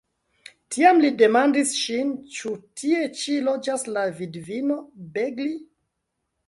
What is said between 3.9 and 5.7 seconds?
la vidvino Begli?"